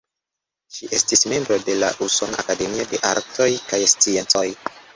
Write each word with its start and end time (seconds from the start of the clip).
Ŝi 0.77 0.87
estis 0.99 1.21
membro 1.33 1.57
de 1.67 1.75
la 1.85 1.91
Usona 2.07 2.41
Akademio 2.47 2.89
de 2.97 3.03
Artoj 3.13 3.51
kaj 3.69 3.85
Sciencoj. 3.97 4.47